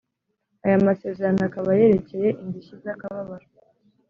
ayo 0.65 0.77
masezerano 0.87 1.41
akaba 1.49 1.69
yerekeye 1.79 2.29
indishyi 2.41 2.75
za 2.83 2.93
kababaro 2.99 3.47